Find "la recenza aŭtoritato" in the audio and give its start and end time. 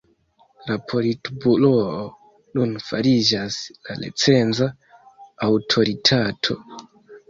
3.77-6.63